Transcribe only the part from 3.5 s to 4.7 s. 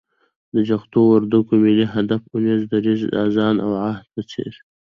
او عهد په څېر